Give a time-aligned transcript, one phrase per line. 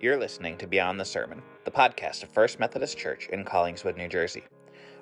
[0.00, 4.06] You're listening to Beyond the Sermon, the podcast of First Methodist Church in Collingswood, New
[4.06, 4.44] Jersey.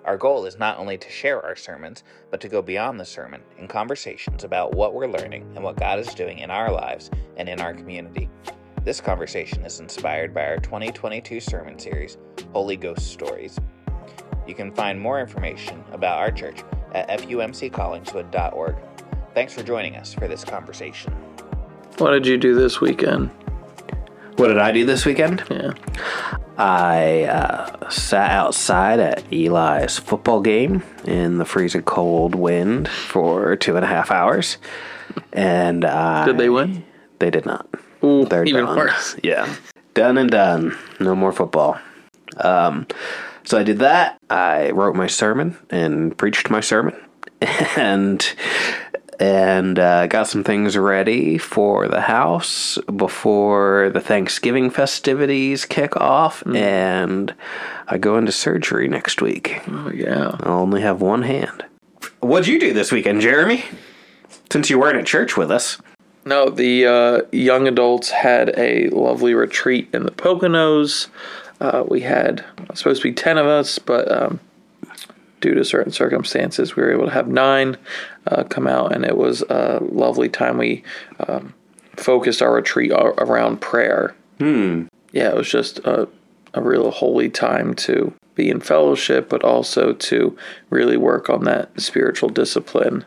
[0.07, 3.43] Our goal is not only to share our sermons, but to go beyond the sermon
[3.59, 7.47] in conversations about what we're learning and what God is doing in our lives and
[7.47, 8.31] in our community.
[8.85, 12.17] This conversation is inspired by our 2022 sermon series,
[12.55, 13.59] Holy Ghost Stories.
[14.47, 18.77] You can find more information about our church at fumccollingswood.org.
[19.35, 21.13] Thanks for joining us for this conversation.
[21.99, 23.31] What did you do this weekend?
[24.37, 25.43] What did I do this weekend?
[25.51, 25.73] Yeah.
[26.59, 33.77] I uh, sat outside at Eli's football game in the freezing cold wind for two
[33.77, 34.59] and a half hours.
[35.33, 36.85] And I, Did they win?
[37.19, 37.67] They did not.
[38.05, 38.77] Ooh, They're even done.
[38.77, 39.17] worse.
[39.23, 39.55] Yeah.
[39.95, 40.77] Done and done.
[41.01, 41.79] No more football.
[42.39, 42.87] Um,
[43.45, 44.19] so I did that.
[44.29, 46.95] I wrote my sermon and preached my sermon.
[47.77, 48.27] And
[49.19, 56.45] and uh, got some things ready for the house before the Thanksgiving festivities kick off,
[56.47, 57.35] and
[57.89, 59.63] I go into surgery next week.
[59.69, 60.37] Oh yeah.
[60.41, 61.65] I'll only have one hand.
[62.21, 63.65] What'd you do this weekend, Jeremy?
[64.51, 65.79] Since you weren't at church with us.
[66.25, 71.07] No, the uh, young adults had a lovely retreat in the Poconos.
[71.61, 72.45] Uh, we had
[72.75, 74.41] supposed to be ten of us, but um,
[75.41, 77.77] due to certain circumstances, we were able to have nine
[78.27, 80.59] uh, come out, and it was a lovely time.
[80.59, 80.83] We
[81.29, 81.55] um,
[81.97, 84.15] focused our retreat around prayer.
[84.39, 84.85] Hmm.
[85.13, 86.09] yeah, it was just a,
[86.53, 90.37] a real holy time to be in fellowship, but also to
[90.69, 93.05] really work on that spiritual discipline.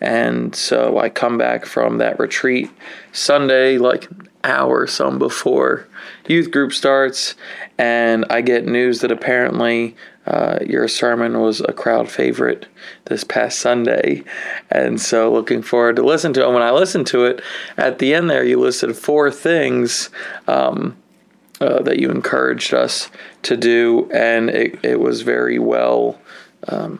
[0.00, 2.70] And so I come back from that retreat
[3.12, 5.86] Sunday, like an hour or some before
[6.26, 7.34] youth group starts,
[7.76, 9.94] and I get news that apparently
[10.30, 12.66] uh, your sermon was a crowd favorite
[13.06, 14.22] this past Sunday.
[14.70, 16.44] And so looking forward to listen to it.
[16.44, 17.42] And when I listened to it,
[17.76, 20.10] at the end there, you listed four things.
[20.46, 20.96] Um,
[21.60, 23.10] uh, that you encouraged us
[23.42, 26.18] to do, and it, it was very well
[26.68, 26.98] um,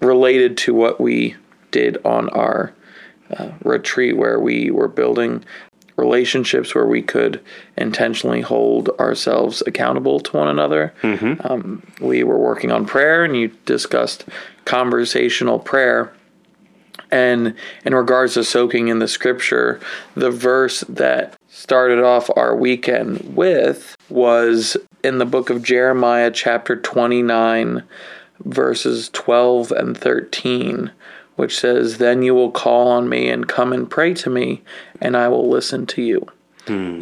[0.00, 1.36] related to what we
[1.70, 2.72] did on our
[3.36, 5.44] uh, retreat, where we were building
[6.00, 7.40] relationships where we could
[7.76, 10.92] intentionally hold ourselves accountable to one another.
[11.44, 14.24] Um, we were working on prayer, and you discussed
[14.64, 16.12] conversational prayer.
[17.12, 19.80] And in regards to soaking in the scripture,
[20.14, 26.76] the verse that started off our weekend with was in the book of Jeremiah, chapter
[26.76, 27.82] 29,
[28.44, 30.92] verses 12 and 13,
[31.40, 34.62] which says, Then you will call on me and come and pray to me,
[35.00, 36.26] and I will listen to you.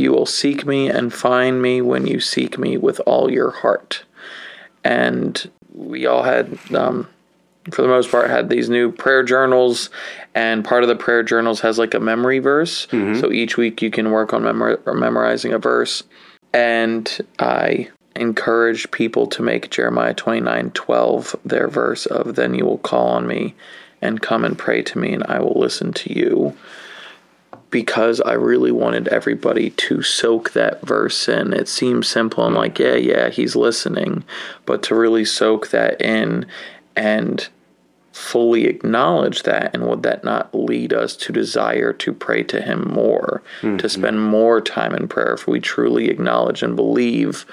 [0.00, 4.04] You will seek me and find me when you seek me with all your heart.
[4.84, 7.06] And we all had um,
[7.72, 9.91] for the most part had these new prayer journals
[10.34, 12.87] and part of the prayer journals has like a memory verse
[13.21, 16.03] so each week you can work on memor- memorizing a verse
[16.54, 22.78] and i encouraged people to make jeremiah 29 12 their verse of then you will
[22.78, 23.54] call on me
[24.00, 26.56] and come and pray to me and i will listen to you.
[27.70, 31.52] Because I really wanted everybody to soak that verse in.
[31.52, 32.46] It seems simple.
[32.46, 34.24] And like, yeah, yeah, he's listening,
[34.64, 36.46] but to really soak that in
[36.96, 37.46] and
[38.12, 42.88] fully acknowledge that and would that not lead us to desire to pray to him
[42.88, 43.86] more to mm-hmm.
[43.86, 47.46] spend more time in prayer if we truly acknowledge and believe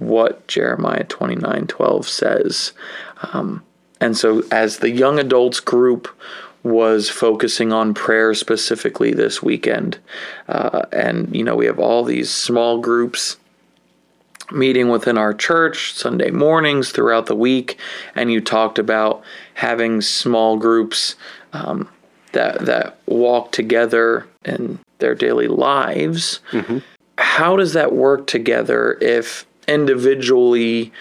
[0.00, 2.72] what jeremiah 29 12 says
[3.32, 3.62] um,
[4.00, 6.08] and so as the young adults group
[6.62, 9.98] was focusing on prayer specifically this weekend
[10.48, 13.36] uh, and you know we have all these small groups
[14.52, 17.78] meeting within our church Sunday mornings throughout the week,
[18.14, 19.22] and you talked about
[19.54, 21.16] having small groups
[21.52, 21.88] um,
[22.32, 26.40] that that walk together in their daily lives.
[27.18, 30.92] How does that work together if individually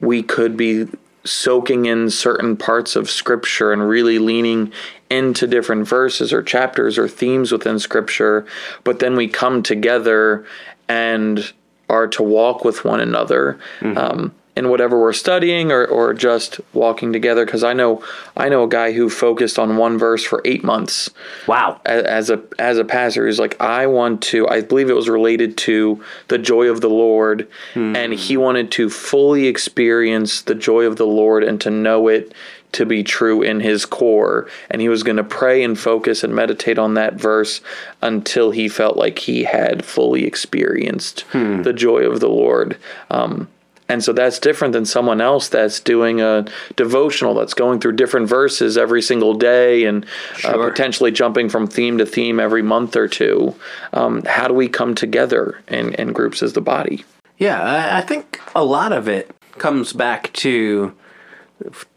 [0.00, 0.86] we could be
[1.24, 4.72] soaking in certain parts of scripture and really leaning
[5.10, 8.46] into different verses or chapters or themes within scripture,
[8.84, 10.44] but then we come together
[10.88, 11.52] and
[11.88, 13.58] are to walk with one another.
[13.96, 17.44] Um, in whatever we're studying or, or just walking together.
[17.44, 18.02] Because I know
[18.36, 21.10] I know a guy who focused on one verse for eight months
[21.46, 21.80] Wow.
[21.84, 25.08] a- as a as a pastor who's like I want to I believe it was
[25.08, 30.86] related to the joy of the Lord and he wanted to fully experience the joy
[30.86, 32.32] of the Lord and to know it
[32.72, 36.34] to be true in his core and he was going to pray and focus and
[36.34, 37.60] meditate on that verse
[38.02, 42.76] until he felt like he had fully experienced the joy of the Lord
[43.10, 43.48] um,
[43.88, 46.44] and so that's different than someone else that's doing a
[46.74, 50.04] devotional that's going through different verses every single day and
[50.44, 53.54] uh, potentially jumping from theme to theme every month or two.
[53.92, 57.04] Um, how do we come together in, in groups as the body?
[57.38, 60.94] Yeah, I, I think a lot of it comes back to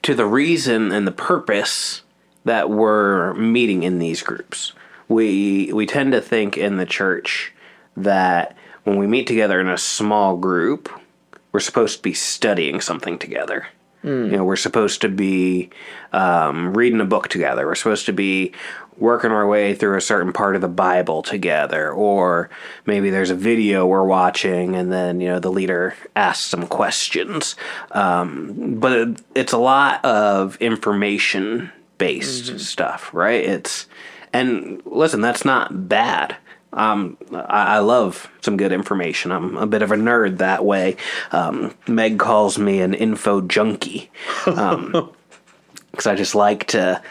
[0.04, 2.04] to the reason and the purpose
[2.46, 4.74] that we're meeting in these groups.
[5.08, 7.52] We we tend to think in the church
[7.98, 10.90] that when we meet together in a small group,
[11.52, 13.68] we're supposed to be studying something together.
[14.32, 15.72] You know, we're supposed to be
[16.14, 17.66] um, reading a book together.
[17.66, 18.54] We're supposed to be
[18.98, 22.50] working our way through a certain part of the Bible together, or
[22.86, 27.56] maybe there's a video we're watching, and then you know the leader asks some questions.
[27.92, 33.44] Um, but it, it's a lot of information based stuff, right?
[33.44, 33.88] It's
[34.32, 36.38] and listen, that's not bad.
[36.72, 39.32] Um, I, I love some good information.
[39.32, 40.98] I'm a bit of a nerd that way.
[41.32, 44.12] Um, Meg calls me an info junkie
[44.46, 47.02] because I just like to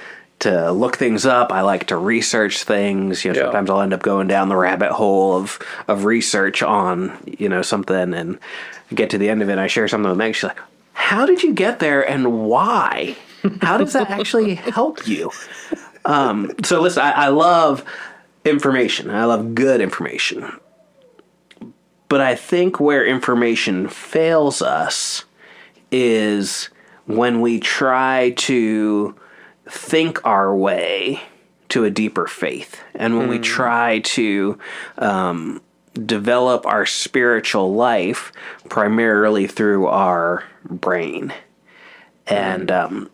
[0.41, 1.53] to look things up.
[1.53, 3.25] I like to research things.
[3.25, 3.45] You know, Yeah.
[3.47, 5.59] sometimes I'll end up going down the rabbit hole of
[5.89, 8.39] of research on you know something and
[8.95, 9.53] get to the end of it.
[9.53, 10.35] and I share something with Meg.
[10.37, 10.61] She's like,
[10.93, 13.17] "How did you get there and why?
[13.63, 15.31] How does that actually help you?"
[16.05, 17.85] Um, so listen, I, I love
[18.49, 19.11] information.
[19.11, 20.59] I love good information.
[22.09, 25.25] But I think where information fails us
[25.91, 26.71] is
[27.07, 29.15] when we try to
[29.67, 31.23] think our way
[31.69, 34.59] to a deeper faith and when we try to
[34.97, 35.61] um,
[36.07, 38.33] develop our spiritual life
[38.71, 41.33] primarily through our brain.
[42.27, 43.11] And um,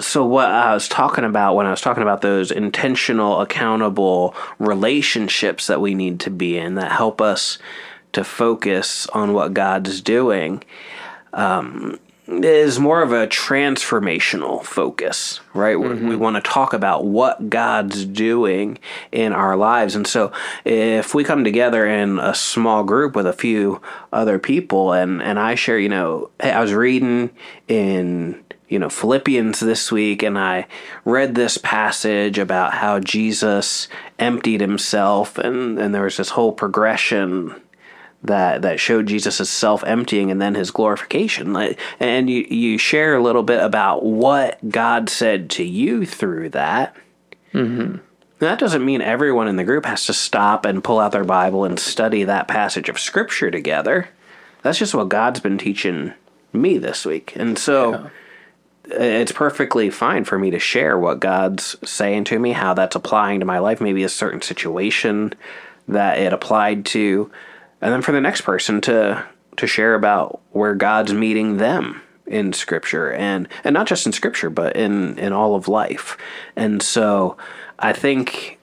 [0.00, 5.66] so what I was talking about when I was talking about those intentional, accountable relationships
[5.66, 7.58] that we need to be in that help us
[8.12, 10.62] to focus on what God's doing
[11.32, 15.78] um, is more of a transformational focus, right?
[15.78, 18.78] We- We want to talk about what God's doing
[19.12, 19.94] in our lives.
[19.96, 20.32] And so
[20.64, 23.80] if we come together in a small group with a few
[24.12, 27.30] other people and, and I share, you know, hey, I was reading
[27.68, 30.66] in you know Philippians this week and I
[31.04, 33.88] read this passage about how Jesus
[34.18, 37.60] emptied himself and and there was this whole progression
[38.24, 41.54] that that showed Jesus' self emptying and then his glorification.
[42.00, 46.96] And you you share a little bit about what God said to you through that.
[47.52, 47.98] Mm-hmm.
[48.40, 51.64] That doesn't mean everyone in the group has to stop and pull out their Bible
[51.64, 54.08] and study that passage of Scripture together.
[54.62, 56.14] That's just what God's been teaching
[56.52, 58.10] me this week, and so
[58.86, 63.40] it's perfectly fine for me to share what God's saying to me, how that's applying
[63.40, 65.32] to my life, maybe a certain situation
[65.88, 67.30] that it applied to,
[67.80, 69.24] and then for the next person to
[69.56, 74.50] to share about where God's meeting them in scripture and and not just in scripture
[74.50, 76.16] but in in all of life.
[76.56, 77.36] And so
[77.78, 78.58] I think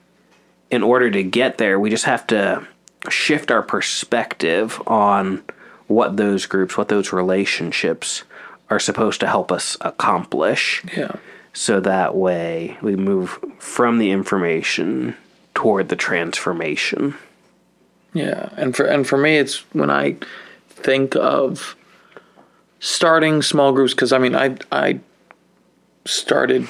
[0.70, 2.68] in order to get there, we just have to
[3.10, 5.44] shift our perspective on
[5.88, 8.24] what those groups, what those relationships
[8.72, 10.82] are supposed to help us accomplish.
[10.98, 11.18] Yeah.
[11.54, 15.16] So that way we move from the information
[15.54, 17.16] toward the transformation.
[18.14, 20.16] Yeah, and for and for me, it's when I
[20.70, 21.76] think of
[22.80, 25.02] starting small groups because I mean I I
[26.06, 26.68] started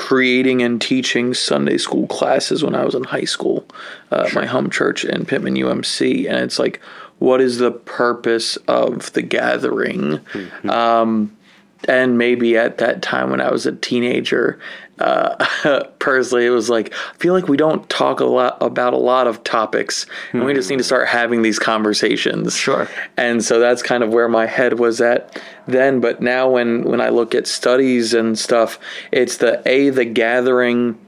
[0.00, 3.66] creating and teaching Sunday school classes when I was in high school,
[4.10, 6.80] uh, my home church in Pitman UMC, and it's like,
[7.20, 10.20] what is the purpose of the gathering?
[10.68, 11.36] Um,
[11.84, 14.58] and maybe at that time when I was a teenager,
[14.98, 18.98] uh, personally, it was like I feel like we don't talk a lot about a
[18.98, 22.54] lot of topics, and we just need to start having these conversations.
[22.54, 22.88] Sure.
[23.16, 26.00] And so that's kind of where my head was at then.
[26.00, 28.78] But now, when when I look at studies and stuff,
[29.10, 30.98] it's the a the gathering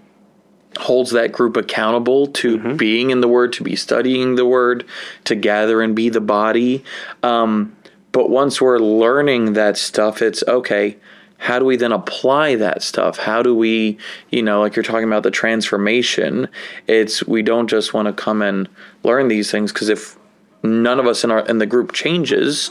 [0.79, 4.85] holds that group accountable to being in the word, to be studying the word,
[5.25, 6.85] to gather and be the body.
[7.23, 7.77] Um,
[8.13, 10.97] but once we're learning that stuff, it's okay.
[11.39, 13.19] How do we then apply that stuff?
[13.19, 13.99] How do we,
[14.31, 16.47] you know, like you're talking about the transformation?
[16.87, 18.69] It's we don't just want to come and
[19.03, 20.17] learn these things because if
[20.63, 22.71] none of us in our in the group changes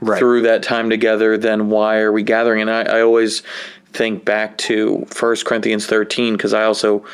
[0.00, 0.18] Right.
[0.18, 2.60] through that time together, then why are we gathering?
[2.60, 3.42] And I, I always
[3.92, 7.04] think back to First Corinthians 13 because I also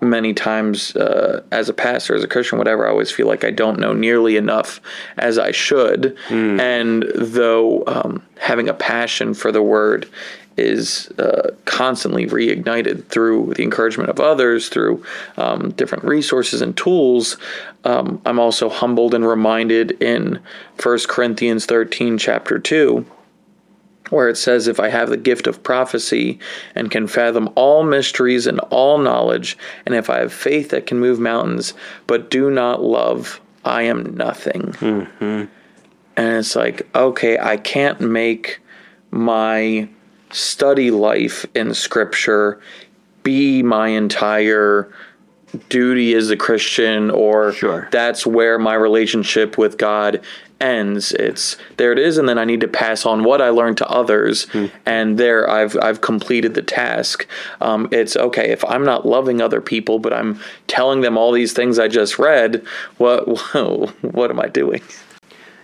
[0.00, 3.50] many times uh, as a pastor, as a Christian, whatever, I always feel like I
[3.50, 4.80] don't know nearly enough
[5.16, 6.16] as I should.
[6.60, 10.08] And though um, having a passion for the word
[10.56, 15.04] is uh, constantly reignited through the encouragement of others, through
[15.36, 17.36] um, different resources and tools,
[17.84, 20.40] um, I'm also humbled and reminded in
[20.82, 23.04] 1 Corinthians 13, chapter 2
[24.10, 26.38] where it says, If I have the gift of prophecy
[26.74, 30.98] and can fathom all mysteries and all knowledge, and if I have faith that can
[30.98, 31.74] move mountains,
[32.06, 34.62] but do not love, I am nothing.
[34.78, 35.44] Mm-hmm.
[36.16, 38.60] and it's like, okay, I can't make
[39.10, 39.88] my
[40.30, 42.60] study life in scripture
[43.22, 44.92] be my entire
[45.68, 47.88] duty as a Christian or Sure.
[47.90, 50.20] that's where my relationship with God
[50.60, 51.12] ends.
[51.12, 53.88] It's there it is and then I need to pass on what I learned to
[53.88, 54.46] others
[54.86, 57.26] and there I've I've completed the task.
[57.60, 61.52] Um, it's okay if I'm not loving other people but I'm telling them all these
[61.52, 62.64] things I just read,
[62.98, 63.26] what
[64.02, 64.82] what am I doing?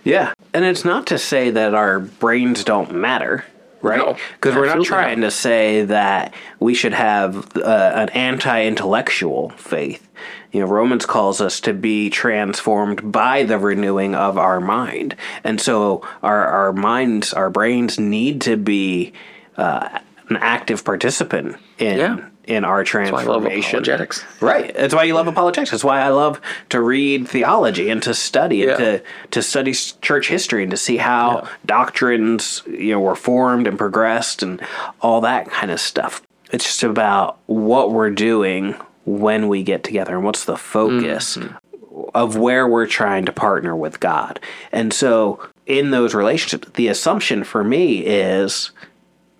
[0.03, 0.33] Yeah.
[0.53, 3.45] And it's not to say that our brains don't matter,
[3.81, 3.97] right?
[3.97, 9.49] No, Because we're not trying to say that we should have uh, an anti intellectual
[9.51, 10.07] faith.
[10.53, 15.15] You know, Romans calls us to be transformed by the renewing of our mind.
[15.43, 19.13] And so our, our minds, our brains need to be
[19.57, 21.97] uh, an active participant in.
[21.97, 22.29] Yeah.
[22.45, 24.25] In our transformation, apologetics.
[24.41, 24.75] Right.
[24.75, 25.71] That's why you love apologetics.
[25.71, 26.41] That's why I love
[26.71, 30.97] to read theology and to study and to to study church history and to see
[30.97, 34.59] how doctrines you know were formed and progressed and
[34.99, 36.21] all that kind of stuff.
[36.51, 42.09] It's just about what we're doing when we get together and what's the focus mm-hmm.
[42.13, 44.39] of where we're trying to partner with God.
[44.71, 48.71] And so in those relationships, the assumption for me is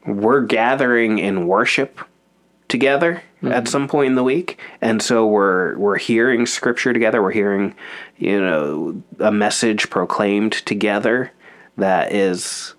[0.06, 2.00] we're gathering in worship
[2.68, 3.66] together at mm-hmm.
[3.66, 4.60] some point in the week.
[4.82, 7.22] And so we're we're hearing scripture together.
[7.22, 7.76] We're hearing
[8.18, 11.32] you know a message proclaimed together
[11.78, 12.74] that is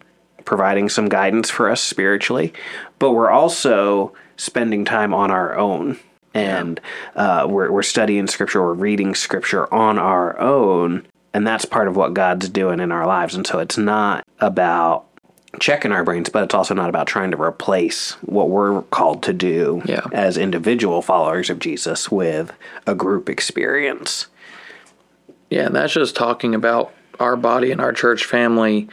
[0.45, 2.53] providing some guidance for us spiritually.
[2.99, 5.99] But we're also spending time on our own
[6.35, 6.81] and
[7.15, 11.97] uh, we're, we're studying scripture we're reading scripture on our own and that's part of
[11.97, 15.07] what god's doing in our lives and so it's not about
[15.61, 19.33] checking our brains, but it's also not about trying to replace what we're called to
[19.33, 20.01] do Yeah.
[20.13, 22.53] as individual followers of Jesus with
[22.87, 24.27] a group experience.
[25.51, 28.89] Yeah, and that's just talking about our body and our church family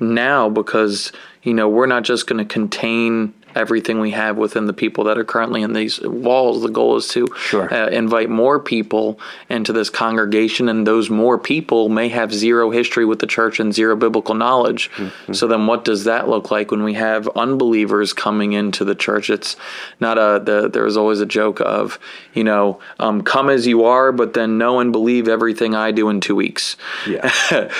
[0.00, 1.12] now because,
[1.42, 5.18] you know, we're not just going to contain everything we have within the people that
[5.18, 6.62] are currently in these walls.
[6.62, 7.72] The goal is to Sure.
[7.72, 13.04] uh, invite more people into this congregation, and those more people may have zero history
[13.04, 14.90] with the church and zero biblical knowledge.
[15.32, 19.30] So then, what does that look like when we have unbelievers coming into the church?
[19.30, 19.56] It's
[20.00, 20.42] not a.
[20.44, 21.98] The, there was always a joke of,
[22.34, 26.08] you know, um, come as you are, but then know and believe everything I do
[26.08, 26.76] in two weeks.
[27.08, 27.30] Yeah.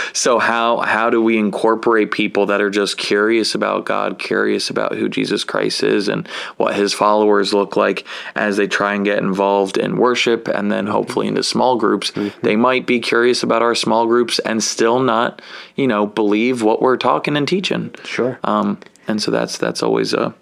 [0.13, 4.95] so how how do we incorporate people that are just curious about God, curious about
[4.97, 9.19] who Jesus Christ is and what his followers look like as they try and get
[9.19, 12.13] involved in worship and then hopefully into small groups.
[12.43, 15.43] They might be curious about our small groups and still not,
[15.75, 17.95] you know, believe what we're talking and teaching.
[18.05, 18.39] Sure.
[18.45, 20.35] Um and so that's that's always a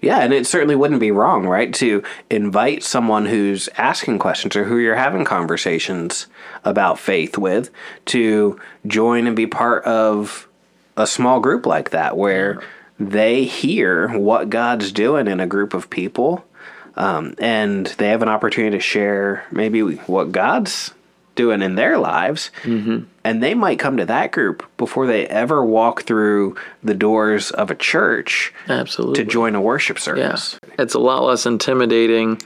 [0.00, 4.64] Yeah, and it certainly wouldn't be wrong, right, to invite someone who's asking questions or
[4.64, 6.26] who you're having conversations
[6.64, 7.70] about faith with
[8.06, 10.48] to join and be part of
[10.96, 12.62] a small group like that where
[13.00, 16.44] they hear what God's doing in a group of people
[16.96, 20.92] um, and they have an opportunity to share maybe what God's
[21.34, 22.50] doing in their lives.
[22.62, 23.04] Mm-hmm.
[23.24, 27.70] And they might come to that group before they ever walk through the doors of
[27.70, 30.58] a church absolutely to join a worship service.
[30.62, 30.74] Yes.
[30.78, 32.40] It's a lot less intimidating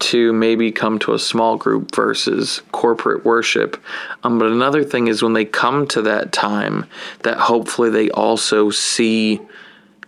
[0.00, 3.82] to maybe come to a small group versus corporate worship.
[4.22, 6.86] Um, but another thing is when they come to that time,
[7.24, 9.40] that hopefully they also see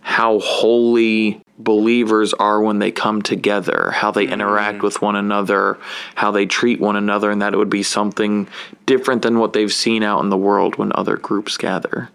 [0.01, 4.33] how holy believers are when they come together, how they mm-hmm.
[4.33, 5.77] interact with one another,
[6.15, 8.47] how they treat one another, and that it would be something
[8.85, 12.09] different than what they've seen out in the world when other groups gather.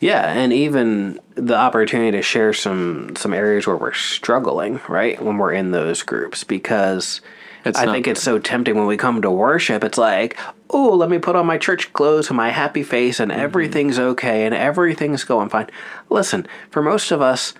[0.00, 5.20] Yeah, and even the opportunity to share some some areas where we're struggling, right?
[5.22, 7.20] When we're in those groups because
[7.64, 9.84] It's I not- think it's so tempting when we come to worship.
[9.84, 10.38] It's like,
[10.70, 13.40] oh, let me put on my church clothes and my happy face, and mm-hmm.
[13.40, 15.70] everything's okay, and everything's going fine.
[16.10, 17.54] Listen, for most of us,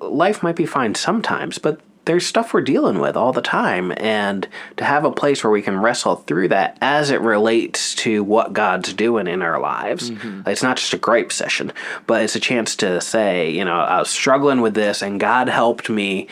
[0.00, 4.48] life might be fine sometimes, but there's stuff we're dealing with all the time, and
[4.76, 8.52] to have a place where we can wrestle through that as it relates to what
[8.52, 10.10] God's doing in our lives.
[10.10, 10.48] Mm-hmm.
[10.48, 11.72] It's not just a gripe session,
[12.08, 15.48] but it's a chance to say, you know, I was struggling with this, and God
[15.48, 16.26] helped me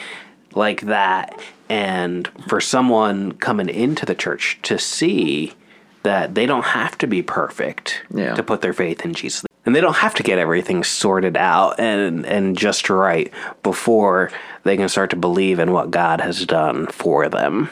[0.55, 1.39] like that.
[1.69, 5.55] And for someone coming into the church to see
[6.03, 8.35] that they don't have to be perfect Yeah.
[8.35, 9.45] to put their faith in Jesus.
[9.67, 13.31] And they don't have to get everything sorted out and, and just right
[13.63, 14.31] before
[14.65, 17.69] they can start to believe in what God has done for them.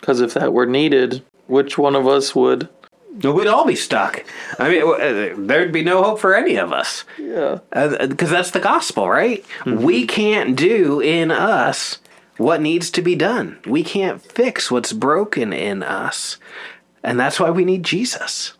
[0.00, 2.68] Because if that were needed, which one of us would?
[3.22, 4.24] We'd all be stuck.
[4.58, 7.04] I mean, uh, there'd be no hope for any of us.
[7.18, 7.58] Yeah.
[7.70, 9.44] Because that's the gospel, right?
[9.66, 11.98] We can't do in us
[12.42, 13.58] what needs to be done.
[13.66, 16.38] We can't fix what's broken in us.
[17.02, 18.54] And that's why we need Jesus.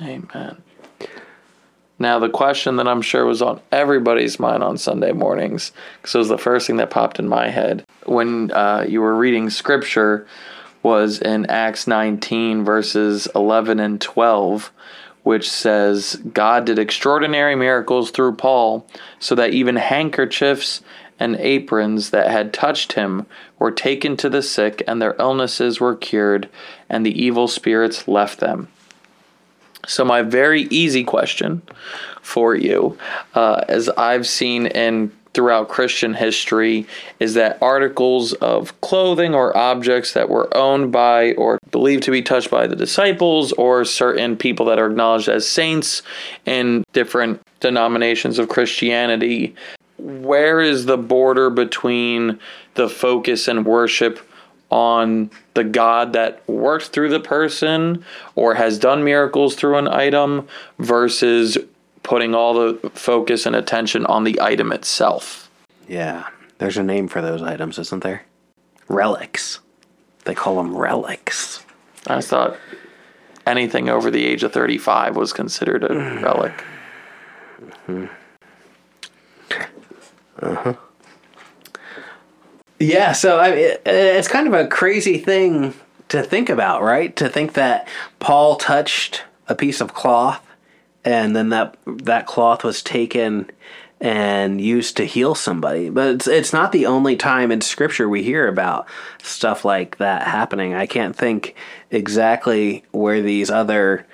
[0.00, 0.62] Amen.
[1.98, 6.18] Now, the question that I'm sure was on everybody's mind on Sunday mornings, because it
[6.18, 10.26] was the first thing that popped in my head when uh, you were reading scripture,
[10.82, 14.70] was in Acts 19, verses 11 and 12,
[15.22, 18.86] which says, God did extraordinary miracles through Paul,
[19.18, 20.82] so that even handkerchiefs
[21.18, 23.26] and aprons that had touched him
[23.58, 26.48] were taken to the sick, and their illnesses were cured,
[26.88, 28.68] and the evil spirits left them.
[29.86, 31.62] So, my very easy question
[32.20, 32.98] for you,
[33.34, 36.86] uh, as I've seen in throughout Christian history,
[37.20, 42.22] is that articles of clothing or objects that were owned by or believed to be
[42.22, 46.02] touched by the disciples or certain people that are acknowledged as saints
[46.46, 49.54] in different denominations of Christianity.
[50.06, 52.38] Where is the border between
[52.74, 54.20] the focus and worship
[54.70, 58.04] on the God that worked through the person
[58.36, 60.46] or has done miracles through an item
[60.78, 61.58] versus
[62.04, 65.50] putting all the focus and attention on the item itself.
[65.88, 66.28] Yeah.
[66.58, 68.22] There's a name for those items, isn't there?
[68.86, 69.58] Relics.
[70.24, 71.64] They call them relics.
[72.06, 72.56] I thought
[73.44, 75.88] anything over the age of 35 was considered a
[76.22, 76.64] relic.
[77.60, 78.06] Mm-hmm.
[82.78, 85.74] Yeah, so I it, it's kind of a crazy thing
[86.08, 87.14] to think about, right?
[87.16, 87.88] To think that
[88.18, 90.46] Paul touched a piece of cloth
[91.04, 93.50] and then that that cloth was taken
[94.00, 95.88] and used to heal somebody.
[95.88, 98.86] But it's it's not the only time in scripture we hear about
[99.22, 100.74] stuff like that happening.
[100.74, 101.54] I can't think
[101.90, 104.06] exactly where these other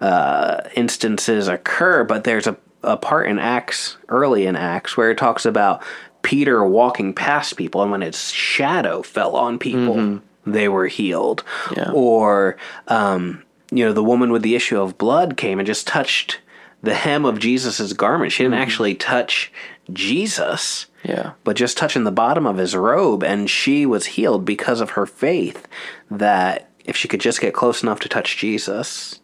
[0.00, 5.18] uh, instances occur, but there's a, a part in Acts, early in Acts, where it
[5.18, 5.82] talks about
[6.22, 11.44] Peter walking past people, and when his shadow fell on people, they were healed.
[11.76, 11.90] Yeah.
[11.92, 12.56] Or,
[12.88, 16.40] um, you know, the woman with the issue of blood came and just touched
[16.82, 18.32] the hem of Jesus's garment.
[18.32, 19.52] She didn't actually touch
[19.92, 21.32] Jesus Yeah.
[21.44, 25.06] but just touching the bottom of his robe, and she was healed because of her
[25.06, 25.66] faith
[26.10, 29.20] that if she could just get close enough to touch Jesus,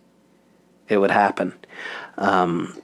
[0.88, 1.54] it would happen.
[2.18, 2.78] Um,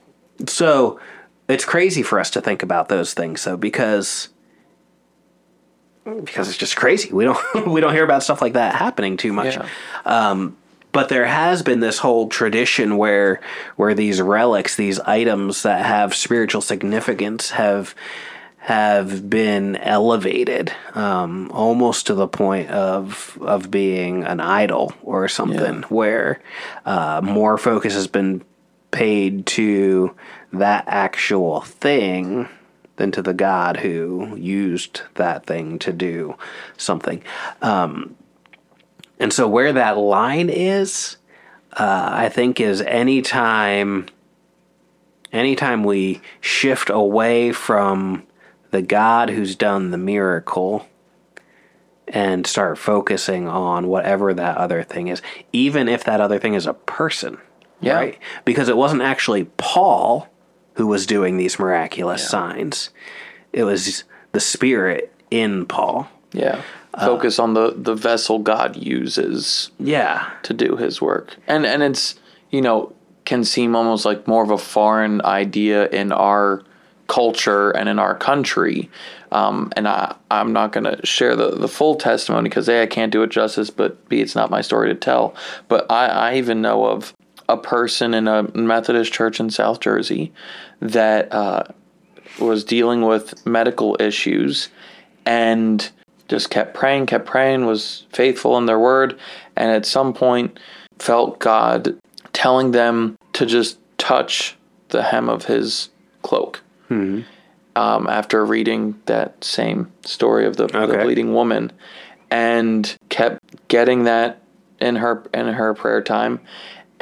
[0.46, 1.00] so
[1.48, 4.28] it's crazy for us to think about those things, though, because
[6.04, 7.12] because it's just crazy.
[7.12, 9.68] We don't we don't hear about stuff like that happening too much Yeah.
[10.04, 10.56] Um,
[10.92, 13.40] but there has been this whole tradition where
[13.76, 17.94] where these relics these items that have spiritual significance have
[18.58, 25.80] have been elevated um, almost to the point of of being an idol or something
[25.80, 25.86] yeah.
[25.88, 26.40] where
[26.84, 28.44] uh, more focus has been
[28.92, 30.14] paid to
[30.52, 32.48] that actual thing
[32.96, 36.36] than to the God who used that thing to do
[36.76, 37.22] something.
[37.60, 38.14] Um,
[39.18, 41.16] and so where that line is,
[41.72, 44.06] uh, I think is anytime
[45.32, 48.24] anytime we shift away from
[48.70, 50.86] the God who's done the miracle
[52.06, 56.66] and start focusing on whatever that other thing is, even if that other thing is
[56.66, 57.38] a person.
[57.82, 57.94] Yeah.
[57.96, 58.18] Right?
[58.44, 60.28] Because it wasn't actually Paul
[60.74, 62.90] who was doing these miraculous signs.
[63.52, 66.08] It was the spirit in Paul.
[66.32, 66.62] Yeah.
[66.98, 70.30] Focus on the, the vessel God uses Yeah.
[70.44, 71.36] to do his work.
[71.46, 72.14] And and it's,
[72.50, 76.62] you know, can seem almost like more of a foreign idea in our
[77.08, 78.90] culture and in our country.
[79.32, 82.86] Um, and I, I'm not going to share the, the full testimony because A, I
[82.86, 85.34] can't do it justice, but B, it's not my story to tell.
[85.68, 87.12] But I, I even know of
[87.52, 90.32] a person in a Methodist church in South Jersey
[90.80, 91.64] that uh,
[92.40, 94.68] was dealing with medical issues
[95.26, 95.90] and
[96.28, 99.18] just kept praying, kept praying, was faithful in their word,
[99.54, 100.58] and at some point
[100.98, 101.98] felt God
[102.32, 104.56] telling them to just touch
[104.88, 105.90] the hem of his
[106.22, 106.62] cloak.
[107.74, 111.72] Um, after reading that same story of the, the bleeding woman,
[112.30, 114.42] and kept getting that
[114.80, 116.40] in her in her prayer time,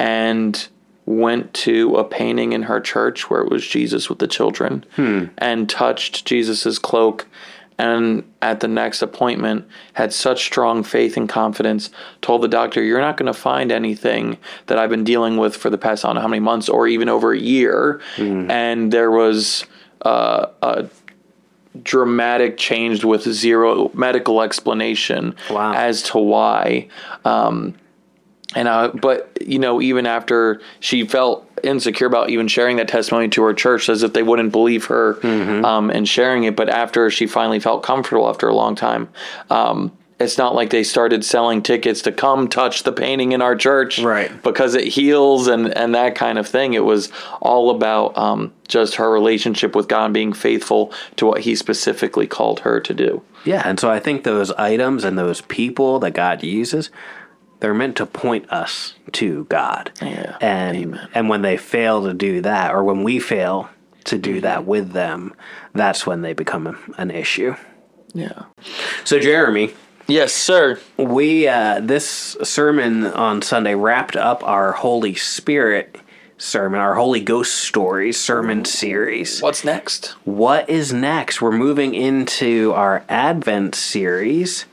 [0.01, 0.67] and
[1.05, 4.83] went to a painting in her church where it was Jesus with the children,
[5.37, 7.27] and touched Jesus's cloak
[7.77, 11.89] and at the next appointment had such strong faith and confidence
[12.21, 14.37] told the doctor you're not going to find anything
[14.67, 16.87] that i've been dealing with for the past i don't know how many months or
[16.87, 17.99] even over a year.
[18.17, 19.65] And there was
[20.03, 20.89] uh, a
[21.81, 25.73] dramatic change with zero medical explanation Wow.
[25.73, 26.87] as to why
[27.25, 27.73] um,
[28.55, 33.29] and uh, but you know, even after she felt insecure about even sharing that testimony
[33.29, 35.19] to her church, as if they wouldn't believe her
[35.65, 36.55] um, and sharing it.
[36.55, 39.09] But after she finally felt comfortable after a long time,
[39.49, 43.55] um, it's not like they started selling tickets to come touch the painting in our
[43.55, 44.31] church Right.
[44.43, 47.11] because it heals and and that kind of thing it was
[47.41, 52.27] all about um, just her relationship with god and being faithful to what he specifically
[52.27, 56.11] called her to do Yeah, and so I think those items and those people that
[56.13, 56.91] God uses,
[57.61, 59.91] they're meant to point us to God.
[60.01, 63.69] Yeah, And and when they fail to do that, or when we fail
[64.05, 65.33] to do that with them,
[65.73, 67.55] that's when they become an issue.
[68.13, 68.43] yeah
[69.05, 69.73] So Jeremy,
[70.07, 75.97] yes sir we uh, this sermon on Sunday wrapped up our Holy Spirit
[76.37, 79.39] sermon, our Holy Ghost stories sermon series.
[79.41, 81.41] what's next What is next?
[81.41, 84.65] We're moving into our Advent series.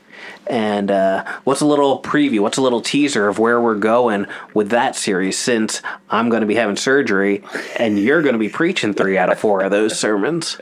[0.49, 2.39] And uh, what's a little preview?
[2.39, 5.37] What's a little teaser of where we're going with that series?
[5.37, 7.43] Since I'm going to be having surgery
[7.77, 10.57] and you're going to be preaching three out of four of those sermons.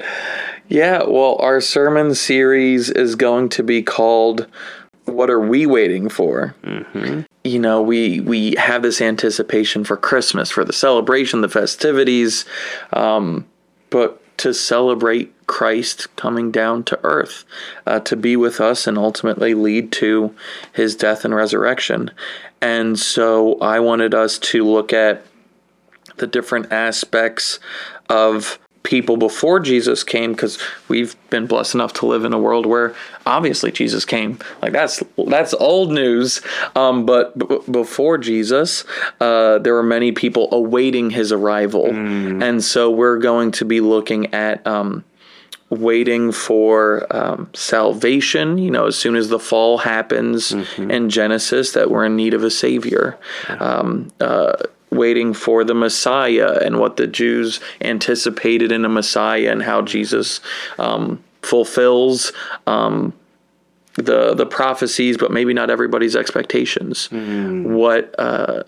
[0.68, 4.48] Yeah, well, our sermon series is going to be called
[5.06, 7.22] "What Are We Waiting For?" Mm-hmm.
[7.46, 12.44] You know, we we have this anticipation for Christmas, for the celebration, the festivities,
[12.92, 13.46] um,
[13.90, 17.46] but to celebrate Christ coming down to earth,
[17.86, 20.34] uh, to be with us, and ultimately lead to
[20.74, 22.12] His death and resurrection.
[22.62, 25.24] And so, I wanted us to look at
[26.18, 27.60] the different aspects
[28.10, 32.66] of people before Jesus came because we've been blessed enough to live in a world
[32.66, 32.96] where
[33.26, 34.40] obviously Jesus came.
[34.62, 36.42] Like that's that's old news.
[36.74, 38.86] Um, but b- before Jesus
[39.20, 41.88] uh, there were many people awaiting his arrival.
[42.42, 45.04] And so we're going to be looking at um,
[45.70, 48.58] waiting for um, salvation.
[48.58, 52.44] You know, as soon as the fall happens in Genesis, that we're in need of
[52.44, 53.18] a savior.
[53.50, 54.54] Um, uh,
[54.92, 60.42] waiting for the Messiah and what the Jews anticipated in a Messiah and how Jesus
[60.80, 62.32] um, fulfills.
[62.66, 63.14] Um,
[63.96, 67.10] the the prophecies, but maybe not everybody's expectations.
[67.64, 68.62] What uh,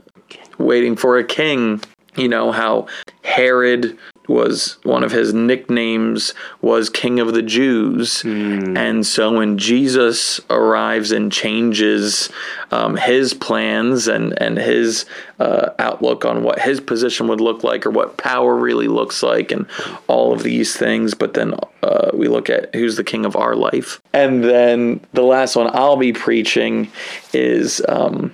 [0.57, 1.81] waiting for a king?
[2.15, 2.87] You know how
[3.23, 3.95] Herod
[4.29, 11.11] was one of his nicknames was King of the Jews, and so when Jesus arrives
[11.11, 12.29] and changes
[12.71, 15.05] um, his plans and and his
[15.39, 19.51] uh, outlook on what his position would look like or what power really looks like,
[19.51, 19.65] and
[20.07, 23.55] all of these things, but then uh, we look at who's the king of our
[23.55, 26.91] life, and then the last one I'll be preaching
[27.33, 27.81] is.
[27.89, 28.31] Um,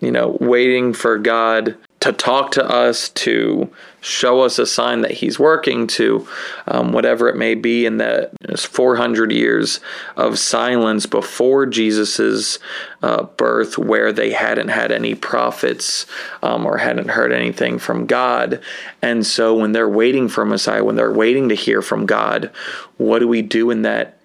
[0.00, 5.12] you know, waiting for God to talk to us, to show us a sign that
[5.12, 6.26] He's working, to
[6.66, 9.80] um, whatever it may be, in that 400 years
[10.16, 12.58] of silence before Jesus's
[13.02, 16.06] uh, birth, where they hadn't had any prophets
[16.42, 18.60] um, or hadn't heard anything from God,
[19.02, 22.50] and so when they're waiting for Messiah, when they're waiting to hear from God,
[22.96, 24.18] what do we do in that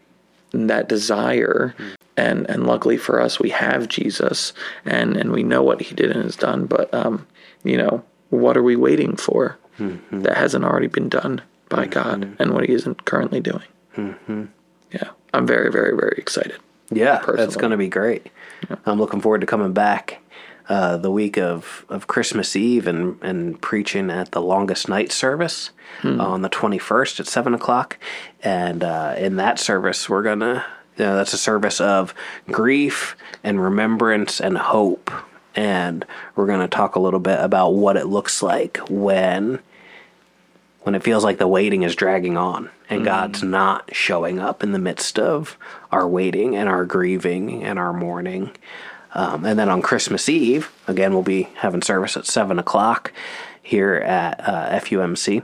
[0.53, 1.75] in that desire?
[2.17, 4.53] and and luckily for us we have Jesus
[4.85, 7.27] and and we know what he did and has done but um
[7.63, 12.53] you know what are we waiting for that hasn't already been done by God and
[12.53, 13.63] what he isn't currently doing.
[14.91, 16.55] Yeah I'm very very very excited.
[16.91, 18.27] Yeah, that's going to be great.
[18.85, 20.21] I'm looking forward to coming back
[20.69, 25.71] uh, the week of, of Christmas Eve and, and preaching at the longest night service
[26.19, 27.97] on the 21st at 7 o'clock.
[28.43, 30.63] And uh, in that service, we're going to,
[30.97, 32.13] you know, that's a service of
[32.51, 35.09] grief and remembrance and hope.
[35.55, 39.59] And we're going to talk a little bit about what it looks like when
[40.81, 44.71] when it feels like the waiting is dragging on and God's not showing up in
[44.71, 45.57] the midst of
[45.91, 48.51] our waiting and our grieving and our mourning.
[49.13, 53.11] Um, and then on Christmas Eve, again, we'll be having service at 7 o'clock
[53.63, 55.41] here at uh, FUMC.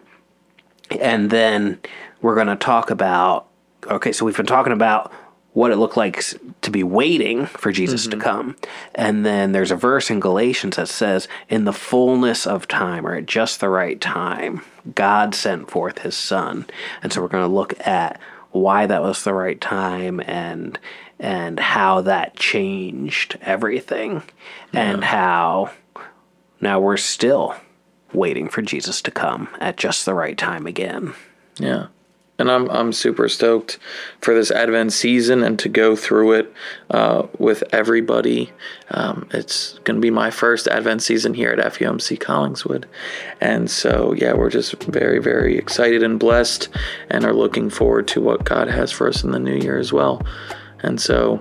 [0.99, 1.79] And then
[2.21, 3.47] we're going to talk about
[3.87, 5.11] okay, so we've been talking about
[5.53, 6.23] what it looked like
[6.61, 8.21] to be waiting for Jesus to mm-hmm.
[8.21, 8.55] come.
[8.95, 13.15] And then there's a verse in Galatians that says, In the fullness of time, or
[13.15, 14.61] at just the right time,
[14.95, 16.65] God sent forth his son.
[17.03, 18.19] And so we're going to look at
[18.51, 20.77] why that was the right time and
[21.19, 24.23] and how that changed everything
[24.73, 25.71] and how
[26.59, 27.55] now we're still
[28.11, 31.13] waiting for Jesus to come at just the right time again.
[31.57, 31.87] Yeah.
[32.41, 33.77] And I'm I'm super stoked
[34.19, 36.53] for this Advent season and to go through it
[36.89, 38.51] uh, with everybody.
[38.89, 42.85] Um, it's going to be my first Advent season here at FUMC Collingswood,
[43.39, 46.67] and so yeah, we're just very very excited and blessed,
[47.11, 49.93] and are looking forward to what God has for us in the new year as
[49.93, 50.25] well.
[50.79, 51.39] And so,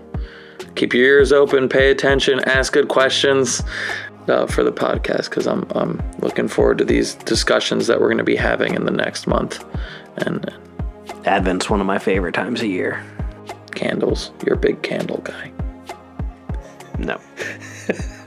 [0.75, 3.63] keep your ears open, pay attention, ask good questions.
[4.29, 8.19] Uh, for the podcast, because I'm I'm looking forward to these discussions that we're going
[8.19, 9.65] to be having in the next month,
[10.19, 10.55] and
[11.25, 13.05] Advent's one of my favorite times a year.
[13.75, 14.33] Candles.
[14.45, 15.53] You're a big candle guy.
[16.99, 17.21] No.